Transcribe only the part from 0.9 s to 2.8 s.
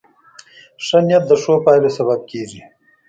نیت د ښو پایلو سبب کېږي.